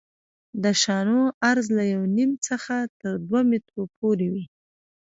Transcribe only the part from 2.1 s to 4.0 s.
نیم څخه تر دوه مترو